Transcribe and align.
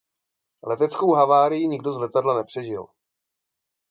Leteckou 0.63 1.13
havárii 1.15 1.67
nikdo 1.67 1.91
z 1.93 1.97
letadla 1.97 2.37
nepřežil. 2.37 2.87